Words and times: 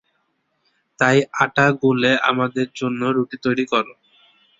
তাই 0.99 1.17
আটা 1.43 1.65
গুলে 1.81 2.11
আমাদের 2.29 2.67
জন্য 2.75 3.01
রুটি 3.15 3.37
তৈরী 3.43 3.65
কর। 3.71 3.85